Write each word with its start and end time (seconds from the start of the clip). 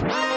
Woo! 0.00 0.27